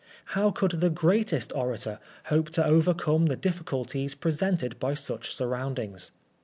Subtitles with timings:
[0.33, 6.11] How could the greatest orator hope to overcome the difficulties presented by such surroundings